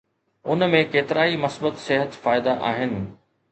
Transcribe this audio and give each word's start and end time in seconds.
ان 0.53 0.65
۾ 0.71 0.79
ڪيترائي 0.93 1.37
مثبت 1.45 1.79
صحت 1.85 2.19
فائدا 2.25 2.53
آھن 2.71 2.93